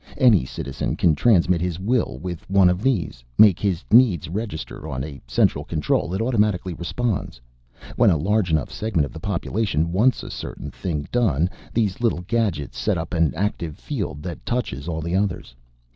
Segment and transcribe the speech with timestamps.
[0.17, 5.03] Any citizen can transmit his will with one of these, make his needs register on
[5.03, 7.39] a central control that automatically responds.
[7.97, 12.21] When a large enough segment of the population wants a certain thing done, these little
[12.21, 15.53] gadgets set up an active field that touches all the others.